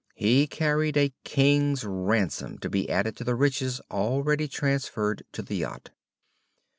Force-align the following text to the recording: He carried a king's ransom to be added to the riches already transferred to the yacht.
He 0.15 0.47
carried 0.47 0.97
a 0.97 1.13
king's 1.23 1.83
ransom 1.85 2.57
to 2.61 2.71
be 2.71 2.89
added 2.89 3.15
to 3.17 3.23
the 3.23 3.35
riches 3.35 3.81
already 3.91 4.47
transferred 4.47 5.21
to 5.33 5.43
the 5.43 5.57
yacht. 5.57 5.91